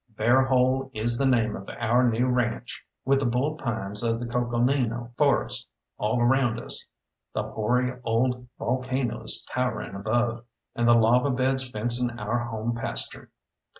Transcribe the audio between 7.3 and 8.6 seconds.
the hoary old